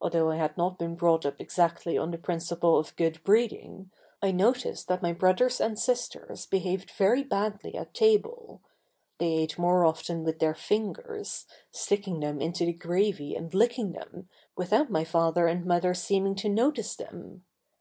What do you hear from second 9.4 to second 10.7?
more often with their